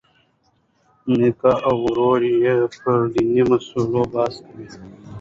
[1.17, 4.67] میکا او ورور یې پر دیني مسلو بحث کوي.